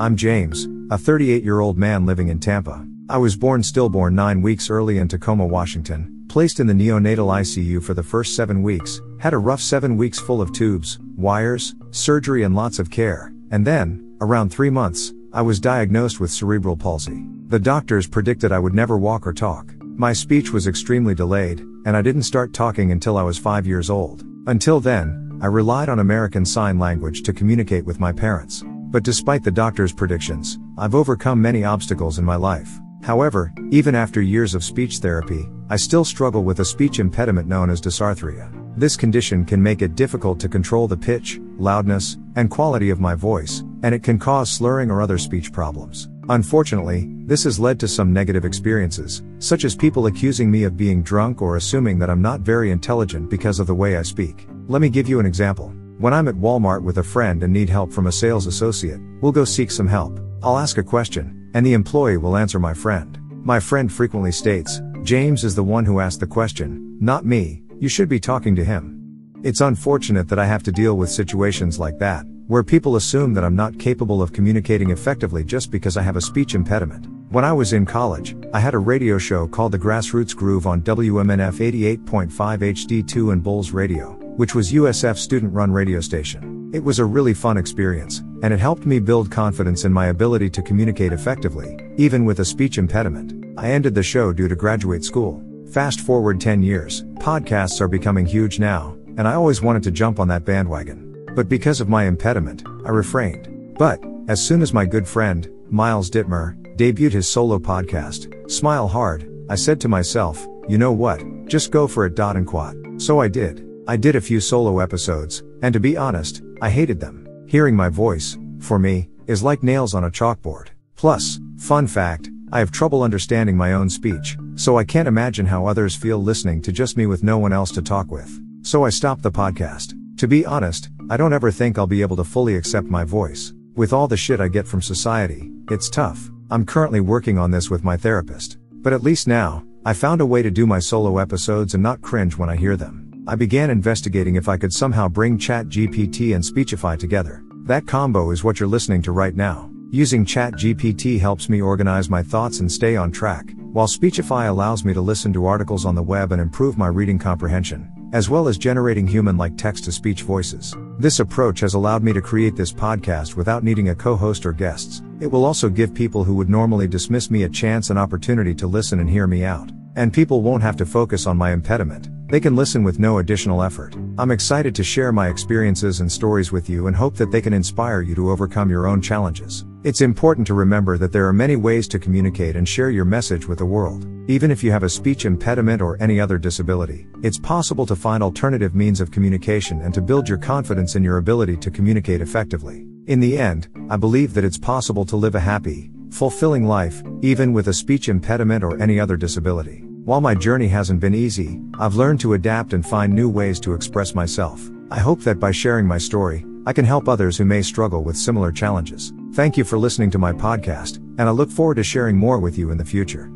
I'm 0.00 0.16
James, 0.16 0.66
a 0.90 0.96
38 0.96 1.44
year 1.44 1.60
old 1.60 1.76
man 1.76 2.06
living 2.06 2.28
in 2.28 2.40
Tampa. 2.40 2.86
I 3.10 3.18
was 3.18 3.36
born 3.36 3.62
stillborn 3.62 4.14
nine 4.14 4.40
weeks 4.40 4.70
early 4.70 4.96
in 4.96 5.08
Tacoma, 5.08 5.46
Washington, 5.46 6.24
placed 6.26 6.58
in 6.58 6.66
the 6.66 6.72
neonatal 6.72 7.26
ICU 7.26 7.82
for 7.82 7.92
the 7.92 8.02
first 8.02 8.34
seven 8.34 8.62
weeks, 8.62 9.02
had 9.18 9.34
a 9.34 9.38
rough 9.38 9.60
seven 9.60 9.98
weeks 9.98 10.18
full 10.18 10.40
of 10.40 10.54
tubes, 10.54 10.98
wires, 11.16 11.74
surgery, 11.90 12.44
and 12.44 12.56
lots 12.56 12.78
of 12.78 12.90
care, 12.90 13.34
and 13.50 13.66
then, 13.66 14.16
around 14.22 14.48
three 14.48 14.70
months, 14.70 15.12
I 15.34 15.42
was 15.42 15.60
diagnosed 15.60 16.18
with 16.18 16.30
cerebral 16.30 16.78
palsy. 16.78 17.26
The 17.48 17.58
doctors 17.58 18.06
predicted 18.06 18.52
I 18.52 18.58
would 18.58 18.72
never 18.72 18.96
walk 18.96 19.26
or 19.26 19.34
talk. 19.34 19.74
My 19.82 20.14
speech 20.14 20.50
was 20.50 20.66
extremely 20.66 21.14
delayed, 21.14 21.60
and 21.84 21.94
I 21.94 22.00
didn't 22.00 22.22
start 22.22 22.54
talking 22.54 22.90
until 22.90 23.18
I 23.18 23.22
was 23.22 23.36
five 23.36 23.66
years 23.66 23.90
old. 23.90 24.24
Until 24.46 24.80
then, 24.80 25.38
I 25.42 25.46
relied 25.46 25.90
on 25.90 25.98
American 25.98 26.46
Sign 26.46 26.78
Language 26.78 27.22
to 27.24 27.34
communicate 27.34 27.84
with 27.84 28.00
my 28.00 28.12
parents. 28.12 28.64
But 28.90 29.04
despite 29.04 29.44
the 29.44 29.52
doctor's 29.52 29.92
predictions, 29.92 30.58
I've 30.76 30.96
overcome 30.96 31.40
many 31.40 31.64
obstacles 31.64 32.18
in 32.18 32.24
my 32.24 32.36
life. 32.36 32.80
However, 33.02 33.52
even 33.70 33.94
after 33.94 34.20
years 34.20 34.54
of 34.54 34.64
speech 34.64 34.98
therapy, 34.98 35.48
I 35.68 35.76
still 35.76 36.04
struggle 36.04 36.42
with 36.42 36.58
a 36.58 36.64
speech 36.64 36.98
impediment 36.98 37.46
known 37.46 37.70
as 37.70 37.80
dysarthria. 37.80 38.50
This 38.76 38.96
condition 38.96 39.44
can 39.44 39.62
make 39.62 39.80
it 39.80 39.94
difficult 39.94 40.40
to 40.40 40.48
control 40.48 40.88
the 40.88 40.96
pitch, 40.96 41.40
loudness, 41.56 42.18
and 42.34 42.50
quality 42.50 42.90
of 42.90 43.00
my 43.00 43.14
voice, 43.14 43.60
and 43.82 43.94
it 43.94 44.02
can 44.02 44.18
cause 44.18 44.50
slurring 44.50 44.90
or 44.90 45.00
other 45.00 45.18
speech 45.18 45.52
problems. 45.52 46.08
Unfortunately, 46.28 47.08
this 47.26 47.44
has 47.44 47.60
led 47.60 47.78
to 47.80 47.88
some 47.88 48.12
negative 48.12 48.44
experiences, 48.44 49.22
such 49.38 49.64
as 49.64 49.74
people 49.76 50.06
accusing 50.06 50.50
me 50.50 50.64
of 50.64 50.76
being 50.76 51.02
drunk 51.02 51.42
or 51.42 51.56
assuming 51.56 51.98
that 51.98 52.10
I'm 52.10 52.22
not 52.22 52.40
very 52.40 52.70
intelligent 52.70 53.30
because 53.30 53.60
of 53.60 53.66
the 53.66 53.74
way 53.74 53.96
I 53.96 54.02
speak. 54.02 54.46
Let 54.66 54.82
me 54.82 54.88
give 54.88 55.08
you 55.08 55.20
an 55.20 55.26
example. 55.26 55.72
When 56.00 56.14
I'm 56.14 56.28
at 56.28 56.34
Walmart 56.34 56.82
with 56.82 56.96
a 56.96 57.02
friend 57.02 57.42
and 57.42 57.52
need 57.52 57.68
help 57.68 57.92
from 57.92 58.06
a 58.06 58.12
sales 58.12 58.46
associate, 58.46 59.02
we'll 59.20 59.32
go 59.32 59.44
seek 59.44 59.70
some 59.70 59.86
help. 59.86 60.18
I'll 60.42 60.56
ask 60.56 60.78
a 60.78 60.82
question, 60.82 61.50
and 61.52 61.66
the 61.66 61.74
employee 61.74 62.16
will 62.16 62.38
answer 62.38 62.58
my 62.58 62.72
friend. 62.72 63.18
My 63.44 63.60
friend 63.60 63.92
frequently 63.92 64.32
states, 64.32 64.80
James 65.02 65.44
is 65.44 65.54
the 65.54 65.62
one 65.62 65.84
who 65.84 66.00
asked 66.00 66.20
the 66.20 66.26
question, 66.26 66.96
not 67.02 67.26
me, 67.26 67.64
you 67.78 67.90
should 67.90 68.08
be 68.08 68.18
talking 68.18 68.56
to 68.56 68.64
him. 68.64 68.98
It's 69.42 69.60
unfortunate 69.60 70.26
that 70.28 70.38
I 70.38 70.46
have 70.46 70.62
to 70.62 70.72
deal 70.72 70.96
with 70.96 71.10
situations 71.10 71.78
like 71.78 71.98
that, 71.98 72.24
where 72.46 72.62
people 72.62 72.96
assume 72.96 73.34
that 73.34 73.44
I'm 73.44 73.54
not 73.54 73.78
capable 73.78 74.22
of 74.22 74.32
communicating 74.32 74.88
effectively 74.92 75.44
just 75.44 75.70
because 75.70 75.98
I 75.98 76.02
have 76.02 76.16
a 76.16 76.22
speech 76.22 76.54
impediment. 76.54 77.08
When 77.30 77.44
I 77.44 77.52
was 77.52 77.74
in 77.74 77.84
college, 77.84 78.34
I 78.54 78.60
had 78.60 78.72
a 78.72 78.78
radio 78.78 79.18
show 79.18 79.46
called 79.46 79.72
The 79.72 79.78
Grassroots 79.78 80.34
Groove 80.34 80.66
on 80.66 80.80
WMNF 80.80 81.98
88.5 81.98 82.30
HD2 82.30 83.32
and 83.34 83.42
Bulls 83.42 83.72
Radio, 83.72 84.18
which 84.40 84.54
was 84.54 84.72
USF 84.72 85.18
student 85.18 85.52
run 85.52 85.70
radio 85.70 86.00
station. 86.00 86.70
It 86.72 86.82
was 86.82 86.98
a 86.98 87.04
really 87.04 87.34
fun 87.34 87.58
experience, 87.58 88.20
and 88.42 88.54
it 88.54 88.58
helped 88.58 88.86
me 88.86 88.98
build 88.98 89.30
confidence 89.30 89.84
in 89.84 89.92
my 89.92 90.06
ability 90.06 90.48
to 90.48 90.62
communicate 90.62 91.12
effectively, 91.12 91.76
even 91.98 92.24
with 92.24 92.40
a 92.40 92.44
speech 92.46 92.78
impediment. 92.78 93.34
I 93.58 93.70
ended 93.72 93.94
the 93.94 94.02
show 94.02 94.32
due 94.32 94.48
to 94.48 94.56
graduate 94.56 95.04
school. 95.04 95.44
Fast 95.70 96.00
forward 96.00 96.40
10 96.40 96.62
years, 96.62 97.02
podcasts 97.16 97.82
are 97.82 97.86
becoming 97.86 98.24
huge 98.24 98.58
now, 98.58 98.96
and 99.18 99.28
I 99.28 99.34
always 99.34 99.60
wanted 99.60 99.82
to 99.82 99.90
jump 99.90 100.18
on 100.18 100.28
that 100.28 100.46
bandwagon. 100.46 101.26
But 101.36 101.50
because 101.50 101.82
of 101.82 101.90
my 101.90 102.04
impediment, 102.04 102.64
I 102.86 102.92
refrained. 102.92 103.76
But, 103.76 104.02
as 104.28 104.42
soon 104.42 104.62
as 104.62 104.72
my 104.72 104.86
good 104.86 105.06
friend, 105.06 105.50
Miles 105.68 106.08
Dittmar, 106.08 106.56
debuted 106.78 107.12
his 107.12 107.28
solo 107.28 107.58
podcast, 107.58 108.50
Smile 108.50 108.88
Hard, 108.88 109.30
I 109.50 109.56
said 109.56 109.82
to 109.82 109.88
myself, 109.88 110.46
you 110.66 110.78
know 110.78 110.92
what, 110.92 111.22
just 111.44 111.70
go 111.70 111.86
for 111.86 112.06
it. 112.06 112.14
Dot 112.14 112.36
and 112.36 112.46
quad. 112.46 112.74
So 112.96 113.20
I 113.20 113.28
did. 113.28 113.69
I 113.88 113.96
did 113.96 114.16
a 114.16 114.20
few 114.20 114.40
solo 114.40 114.78
episodes, 114.78 115.42
and 115.62 115.72
to 115.72 115.80
be 115.80 115.96
honest, 115.96 116.42
I 116.60 116.70
hated 116.70 117.00
them. 117.00 117.26
Hearing 117.48 117.74
my 117.74 117.88
voice, 117.88 118.38
for 118.60 118.78
me, 118.78 119.08
is 119.26 119.42
like 119.42 119.62
nails 119.62 119.94
on 119.94 120.04
a 120.04 120.10
chalkboard. 120.10 120.68
Plus, 120.96 121.40
fun 121.58 121.86
fact, 121.86 122.30
I 122.52 122.58
have 122.58 122.70
trouble 122.70 123.02
understanding 123.02 123.56
my 123.56 123.72
own 123.72 123.88
speech, 123.88 124.36
so 124.54 124.76
I 124.76 124.84
can't 124.84 125.08
imagine 125.08 125.46
how 125.46 125.66
others 125.66 125.96
feel 125.96 126.18
listening 126.18 126.62
to 126.62 126.72
just 126.72 126.96
me 126.96 127.06
with 127.06 127.22
no 127.22 127.38
one 127.38 127.52
else 127.52 127.70
to 127.72 127.82
talk 127.82 128.10
with. 128.10 128.40
So 128.62 128.84
I 128.84 128.90
stopped 128.90 129.22
the 129.22 129.32
podcast. 129.32 129.94
To 130.18 130.28
be 130.28 130.44
honest, 130.44 130.90
I 131.08 131.16
don't 131.16 131.32
ever 131.32 131.50
think 131.50 131.78
I'll 131.78 131.86
be 131.86 132.02
able 132.02 132.16
to 132.16 132.24
fully 132.24 132.56
accept 132.56 132.86
my 132.88 133.04
voice. 133.04 133.52
With 133.74 133.92
all 133.92 134.06
the 134.06 134.16
shit 134.16 134.40
I 134.40 134.48
get 134.48 134.66
from 134.66 134.82
society, 134.82 135.50
it's 135.70 135.88
tough. 135.88 136.28
I'm 136.50 136.66
currently 136.66 137.00
working 137.00 137.38
on 137.38 137.50
this 137.50 137.70
with 137.70 137.84
my 137.84 137.96
therapist. 137.96 138.58
But 138.82 138.92
at 138.92 139.02
least 139.02 139.26
now, 139.26 139.64
I 139.84 139.94
found 139.94 140.20
a 140.20 140.26
way 140.26 140.42
to 140.42 140.50
do 140.50 140.66
my 140.66 140.78
solo 140.80 141.18
episodes 141.18 141.74
and 141.74 141.82
not 141.82 142.02
cringe 142.02 142.36
when 142.36 142.50
I 142.50 142.56
hear 142.56 142.76
them. 142.76 143.09
I 143.30 143.36
began 143.36 143.70
investigating 143.70 144.34
if 144.34 144.48
I 144.48 144.56
could 144.56 144.72
somehow 144.72 145.06
bring 145.06 145.38
ChatGPT 145.38 146.34
and 146.34 146.44
Speechify 146.44 146.96
together. 146.96 147.44
That 147.62 147.86
combo 147.86 148.32
is 148.32 148.42
what 148.42 148.58
you're 148.58 148.68
listening 148.68 149.02
to 149.02 149.12
right 149.12 149.36
now. 149.36 149.70
Using 149.92 150.24
ChatGPT 150.24 151.20
helps 151.20 151.48
me 151.48 151.62
organize 151.62 152.10
my 152.10 152.24
thoughts 152.24 152.58
and 152.58 152.70
stay 152.70 152.96
on 152.96 153.12
track, 153.12 153.52
while 153.72 153.86
Speechify 153.86 154.46
allows 154.46 154.84
me 154.84 154.92
to 154.94 155.00
listen 155.00 155.32
to 155.34 155.46
articles 155.46 155.84
on 155.84 155.94
the 155.94 156.02
web 156.02 156.32
and 156.32 156.42
improve 156.42 156.76
my 156.76 156.88
reading 156.88 157.20
comprehension, 157.20 157.88
as 158.12 158.28
well 158.28 158.48
as 158.48 158.58
generating 158.58 159.06
human 159.06 159.36
like 159.36 159.56
text 159.56 159.84
to 159.84 159.92
speech 159.92 160.22
voices. 160.22 160.74
This 160.98 161.20
approach 161.20 161.60
has 161.60 161.74
allowed 161.74 162.02
me 162.02 162.12
to 162.12 162.20
create 162.20 162.56
this 162.56 162.72
podcast 162.72 163.36
without 163.36 163.62
needing 163.62 163.90
a 163.90 163.94
co 163.94 164.16
host 164.16 164.44
or 164.44 164.52
guests. 164.52 165.02
It 165.20 165.28
will 165.28 165.44
also 165.44 165.68
give 165.68 165.94
people 165.94 166.24
who 166.24 166.34
would 166.34 166.50
normally 166.50 166.88
dismiss 166.88 167.30
me 167.30 167.44
a 167.44 167.48
chance 167.48 167.90
and 167.90 167.98
opportunity 167.98 168.56
to 168.56 168.66
listen 168.66 168.98
and 168.98 169.08
hear 169.08 169.28
me 169.28 169.44
out. 169.44 169.70
And 169.94 170.12
people 170.12 170.42
won't 170.42 170.64
have 170.64 170.76
to 170.78 170.84
focus 170.84 171.28
on 171.28 171.36
my 171.36 171.52
impediment. 171.52 172.08
They 172.30 172.38
can 172.38 172.54
listen 172.54 172.84
with 172.84 173.00
no 173.00 173.18
additional 173.18 173.60
effort. 173.60 173.96
I'm 174.16 174.30
excited 174.30 174.72
to 174.76 174.84
share 174.84 175.10
my 175.10 175.28
experiences 175.28 175.98
and 175.98 176.10
stories 176.10 176.52
with 176.52 176.70
you 176.70 176.86
and 176.86 176.94
hope 176.94 177.16
that 177.16 177.32
they 177.32 177.40
can 177.40 177.52
inspire 177.52 178.02
you 178.02 178.14
to 178.14 178.30
overcome 178.30 178.70
your 178.70 178.86
own 178.86 179.02
challenges. 179.02 179.64
It's 179.82 180.00
important 180.00 180.46
to 180.46 180.54
remember 180.54 180.96
that 180.96 181.10
there 181.10 181.26
are 181.26 181.32
many 181.32 181.56
ways 181.56 181.88
to 181.88 181.98
communicate 181.98 182.54
and 182.54 182.68
share 182.68 182.90
your 182.90 183.04
message 183.04 183.48
with 183.48 183.58
the 183.58 183.66
world. 183.66 184.06
Even 184.30 184.52
if 184.52 184.62
you 184.62 184.70
have 184.70 184.84
a 184.84 184.88
speech 184.88 185.24
impediment 185.24 185.82
or 185.82 186.00
any 186.00 186.20
other 186.20 186.38
disability, 186.38 187.08
it's 187.24 187.38
possible 187.38 187.84
to 187.84 187.96
find 187.96 188.22
alternative 188.22 188.76
means 188.76 189.00
of 189.00 189.10
communication 189.10 189.80
and 189.80 189.92
to 189.92 190.00
build 190.00 190.28
your 190.28 190.38
confidence 190.38 190.94
in 190.94 191.02
your 191.02 191.16
ability 191.16 191.56
to 191.56 191.70
communicate 191.70 192.20
effectively. 192.20 192.86
In 193.08 193.18
the 193.18 193.36
end, 193.36 193.66
I 193.90 193.96
believe 193.96 194.34
that 194.34 194.44
it's 194.44 194.58
possible 194.58 195.04
to 195.06 195.16
live 195.16 195.34
a 195.34 195.40
happy, 195.40 195.90
fulfilling 196.12 196.64
life, 196.64 197.02
even 197.22 197.52
with 197.52 197.66
a 197.66 197.72
speech 197.72 198.08
impediment 198.08 198.62
or 198.62 198.80
any 198.80 199.00
other 199.00 199.16
disability. 199.16 199.89
While 200.04 200.22
my 200.22 200.34
journey 200.34 200.68
hasn't 200.68 201.00
been 201.00 201.14
easy, 201.14 201.60
I've 201.78 201.94
learned 201.94 202.20
to 202.20 202.32
adapt 202.32 202.72
and 202.72 202.84
find 202.84 203.12
new 203.12 203.28
ways 203.28 203.60
to 203.60 203.74
express 203.74 204.14
myself. 204.14 204.70
I 204.90 204.98
hope 204.98 205.20
that 205.20 205.38
by 205.38 205.52
sharing 205.52 205.86
my 205.86 205.98
story, 205.98 206.46
I 206.64 206.72
can 206.72 206.86
help 206.86 207.06
others 207.06 207.36
who 207.36 207.44
may 207.44 207.60
struggle 207.60 208.02
with 208.02 208.16
similar 208.16 208.50
challenges. 208.50 209.12
Thank 209.34 209.58
you 209.58 209.64
for 209.64 209.78
listening 209.78 210.10
to 210.12 210.18
my 210.18 210.32
podcast, 210.32 210.96
and 211.18 211.22
I 211.22 211.30
look 211.30 211.50
forward 211.50 211.76
to 211.76 211.84
sharing 211.84 212.16
more 212.16 212.38
with 212.38 212.56
you 212.56 212.70
in 212.70 212.78
the 212.78 212.84
future. 212.84 213.30